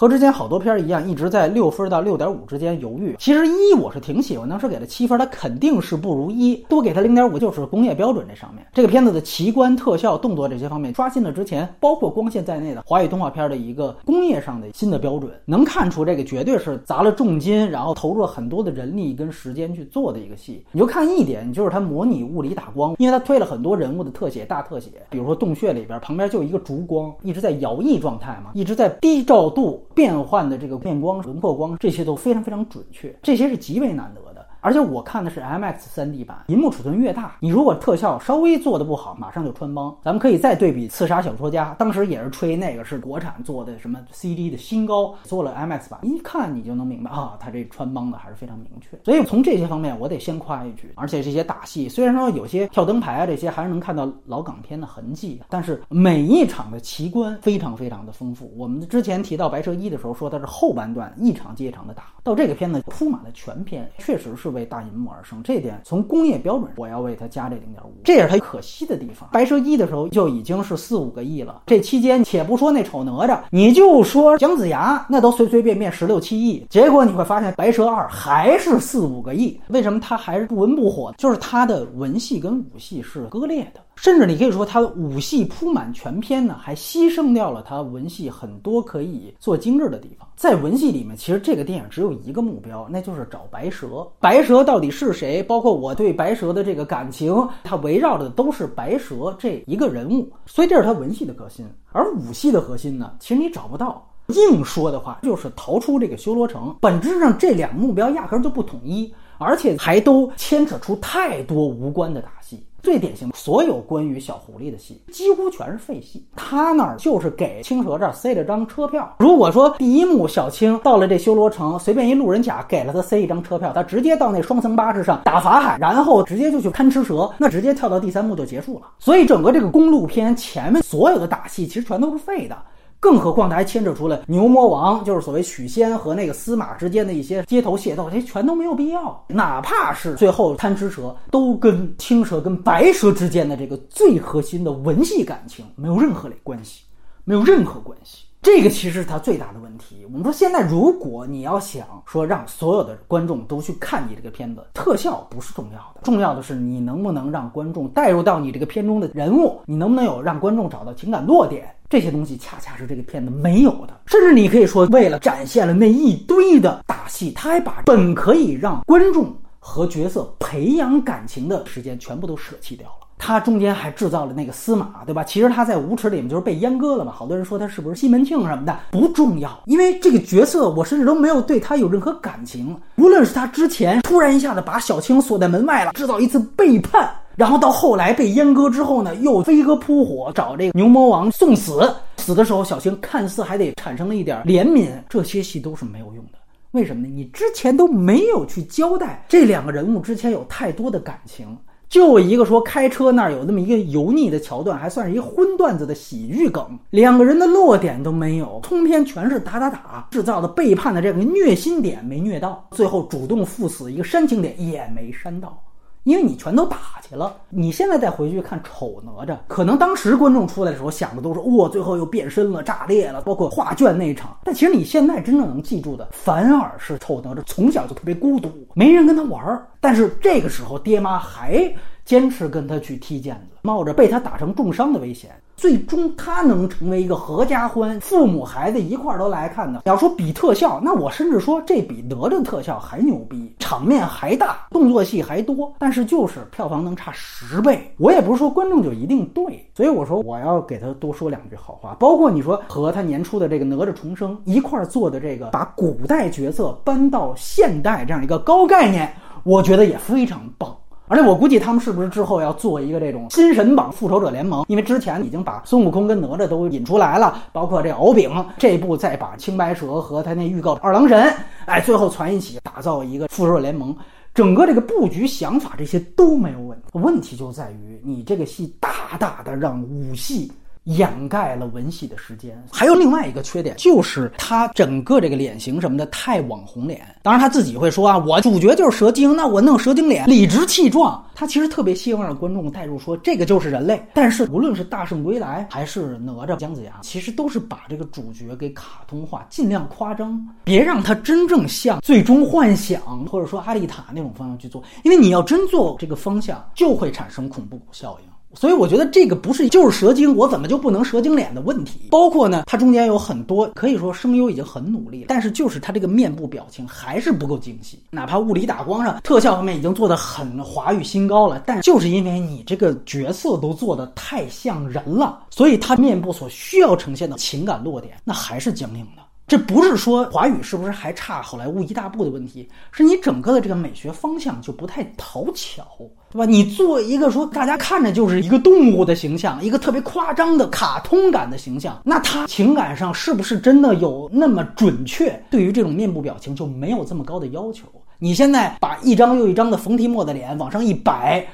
[0.00, 3.14] 和之前好多片儿一样，一直在六分到六点五之间犹豫。
[3.18, 8.66] 其实一我是挺喜欢，当时给了七分，它肯定是不如一，多给它零点五就是工业标准这上面。
[8.72, 20.64] 这个片子的奇观、特效、动作这些方面刷新了之前包括光线在内的华语动画片的一个工业上的新的标准，能看出这个绝对是砸了重金，然后投入了很多的人力跟时间去做的一个戏。
[20.72, 34.20] 你就看一点，就是它模拟物理打光，因为它推了很多人物的特写、大特写，比如说洞穴里边旁边就一个烛光，一直在摇曳状态嘛，一直在低照度变换的这个变光、轮廓光，这些都非常非常准确，这些是极为难得。
[34.62, 39.96] 而且我看的是 MX 3D 版，银幕尺寸越大，你如果特效稍微做的不好，马上就穿帮。
[40.04, 48.98] 咱们可以再对比《刺杀小说家》，当时也是吹那个是国产做的什么 CD 的新高，做了 MX 版，一看你就能明白啊，它这穿帮的还是非常明确。
[49.02, 50.92] 所以从这些方面，我得先夸一句。
[50.94, 58.52] 而且这些打戏虽然说有些跳灯牌啊这些还是能看到老港片的痕迹，但是每一场的奇观非常非常的丰富。
[58.58, 64.49] 我们之前提到《白蛇一》的时候说它是后半段一场接一场的打，到这个片子铺满了全片，确实是。
[64.50, 69.28] 为大银幕而生，这点从工业标准，我要为它加这零点五，这也是它可惜的地方。
[69.32, 81.12] 白蛇一的时候就已经是四五个亿了，这期间且不说那丑哪吒，你就说姜子牙，那都随随便便十六七亿，结果你会发现白蛇二还是四五个亿，为什么它还是不温不火？
[81.16, 83.80] 就是它的文戏跟武戏是割裂的。
[84.00, 90.26] 甚至你可以说，他的武戏铺满全篇呢，还牺牲掉了他文戏很多可以做精致的地方。
[90.34, 94.08] 在文戏里面，其实这个电影只有一个目标，那就是找白蛇。
[94.18, 95.42] 白蛇到底是谁？
[95.42, 100.32] 包括我对白蛇的这个感情，它围绕的都是白蛇这一个人物。
[100.46, 101.66] 所以这是他文戏的核心。
[101.92, 104.02] 而武戏的核心呢，其实你找不到。
[104.28, 106.74] 硬说的话，就是逃出这个修罗城。
[106.80, 112.64] 本质上，这两个目标压根就不统一，而且还都牵扯出太多无关的打戏。
[112.82, 116.24] 最典型，所有关于小狐狸的戏几乎全是废戏。
[116.34, 119.16] 他那儿就是给青蛇这儿塞了张车票。
[119.18, 128.86] 如果说第一幕小青到了这修罗城，随便一路人甲给了他塞一张车票，他直接到那双层巴士上打法海，然后直接就去贪吃蛇，那直接跳到第三幕就结束了。
[128.98, 132.56] 所以整个这个公路片前面所有的打戏其实全都是废的。
[133.00, 139.24] 更何况，他还牵扯出了牛魔王，就是所谓许仙和那个司马之间的一些街头械斗，这全都没有必要。
[139.28, 146.82] 哪怕是最后贪吃蛇，都跟青蛇跟白蛇之间的这个最核心的文戏感情没有任何的关系，
[147.30, 148.24] 没有任何关系。
[148.42, 150.04] 这个其实是它最大的问题。
[150.06, 164.00] 我们说，现在如果你要想说让所有的观众都去看你这个片子，特效不是重要的，重要的是你能不能让观众带入到你这个片中的人物，你能不能有让观众找到情感落点，这些东西恰恰是这个片子没有的。
[164.06, 172.88] 甚至你可以说，为了展现了那一堆的打戏，他还把本可以让观众和角色培养感情的时间全部都舍弃掉。
[173.22, 175.22] 他中间还制造了那个司马，对吧？
[175.22, 177.12] 其实他在无耻里面就是被阉割了嘛。
[177.12, 182.74] 好多人说他是不是西门庆什么的，不重要，因为这个角色我甚至都没有对他有任何感情。
[182.96, 196.38] 无论是他之前突然一下子把小青锁在门外了，制造一次背叛，然后到后来被阉割之后呢，又飞蛾扑火找这个牛魔王送死，死的时候小青看似还得产生了一点怜悯，这些戏都是没有用的。
[196.70, 197.12] 为什么呢？
[197.12, 201.46] 你之前都没有去交代这两个人物之前有太多的感情。
[201.90, 215.60] 就一个说开车那儿有那么一个油腻的桥段，还算是一个荤段子的喜剧梗，两个人的落点都没有，通篇全是打打打，制造的背叛的这个虐心点没虐到，最后主动赴死一个煽情点也没煽到。
[216.04, 216.76] 因为你全都打
[217.08, 224.36] 去了，你现在再回去看丑哪吒，可能当时观众出来的时候想的都是哇，最后又变身了，炸裂了，包括画卷那一场。
[224.44, 229.66] 但其实你现在真正能记住的，反而是丑哪吒从小就特别孤独，没人跟他玩儿。
[229.80, 231.72] 但是这个时候，爹妈还
[232.10, 235.30] 坚持跟他去踢毽子，冒着被他打成重伤的危险。
[235.56, 239.82] 最终他能成为一个合家欢，父母孩子一块儿都来看的。
[239.84, 247.94] 要说比特效，那我甚至说这比哪吒特效还牛逼，场面还大，动作戏还多，但是就是票房能差十倍。
[247.96, 251.94] 我也不是说观众就一定对，所以我说我要给他多说两句好话。
[252.00, 259.14] 包括你说和他年初的这个哪吒重生一块儿做的这个，把古代角色搬到现代这样一个高概念，
[259.44, 260.76] 我觉得也非常棒。
[261.10, 264.64] 而且我估计他们是不是之后要做一个这种新神榜复仇者联盟？
[264.68, 271.34] 因为之前已经把孙悟空跟哪吒都引出来了，包括这敖丙这部再把青白蛇和他那预告二郎神，
[271.66, 273.92] 哎，最后攒一起打造一个复仇者联盟，
[274.32, 276.84] 整个这个布局想法这些都没有问题。
[276.92, 280.52] 问题就在于你这个戏大大的让武戏
[280.96, 282.60] 掩盖了文戏的时间。
[282.70, 287.00] 还有另外一个缺点，就是他整个这个脸型什么的太网红脸。
[287.22, 291.24] 当然他自己会说啊，我主角就是蛇精，那我弄蛇精脸，理直气壮。
[291.34, 294.02] 他其实特别希望让观众带入，说这个就是人类。
[294.12, 304.82] 但是无论是大圣归来还是哪吒姜子牙，其实都是把这个主角给卡通化，尽量夸张，别让他真正像最终幻想或者说阿丽塔那种方向去做。
[305.02, 308.28] 因为你要真做这个方向，就会产生恐怖谷效应。
[308.54, 312.08] 所以我觉得这个不是就是蛇精，我怎么就不能蛇精脸的问题？
[312.10, 317.98] 包括呢，它中间有很多可以说声优已经很努力了，但是就是他这个面部表情还是不够精细。
[318.10, 329.22] 哪怕物理打光上特效方面已经做得很华语新高了，但就是因为你这个角色都做得太像人了，所以他面部所需要呈现的情感落点那还是僵硬的。
[329.50, 335.84] 这不是说华语是不是还差好莱坞一大步的问题，是你整个的这个美学方向就不太讨巧，
[336.30, 336.44] 对吧？
[336.44, 345.42] 你做一个说大家看着就是一个动物的形象，一个特别夸张的卡通感的形象，那他情感上是不是真的有那么准确？
[345.50, 347.88] 对于这种面部表情就没有这么高的要求。
[348.20, 351.44] 你现在把一张又一张的冯提莫的脸往上一摆。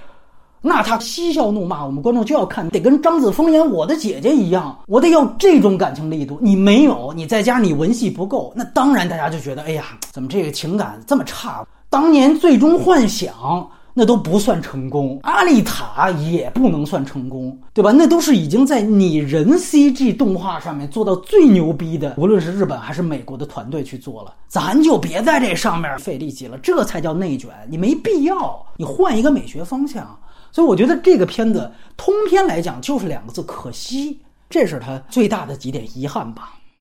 [0.66, 6.38] 那他嬉笑怒骂，我们观众就要看，得跟张子枫演我的姐姐一样，我得要这种感情力度。
[6.42, 11.64] 你没有，你在家你文戏不够，那当然大家就觉得，哎呀，怎么这个情感这么差？
[11.88, 17.92] 当年最终幻想那都不算成功，阿丽塔也不能算成功，对吧？
[17.92, 30.06] 那都是已经在拟人 CG 动画上面做到最牛逼的，无论是日本还是美国的团队去做了，咱就别在这上面费力气了，这才叫内卷，你没必要，你换一个美学方向。
[30.52, 34.20] 所以我觉得这个片子通篇来讲就是两个字：可惜。
[34.48, 36.54] 这是他最大的几点遗憾吧。